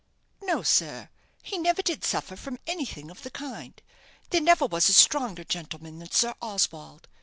"No, 0.41 0.63
sir; 0.63 1.09
he 1.43 1.59
never 1.59 1.83
did 1.83 2.03
suffer 2.03 2.35
from 2.35 2.57
anything 2.65 3.11
of 3.11 3.21
the 3.21 3.29
kind. 3.29 3.79
There 4.31 4.41
never 4.41 4.65
was 4.65 4.89
a 4.89 4.93
stronger 4.93 5.43
gentleman 5.43 5.99
than 5.99 6.09
Sir 6.09 6.33
Oswald. 6.41 7.07